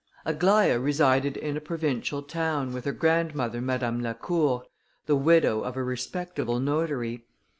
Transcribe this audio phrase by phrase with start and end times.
[0.25, 4.63] Aglaïa resided in a provincial town, with her grandmother, Madame Lacour,
[5.05, 7.27] the widow of a respectable notary.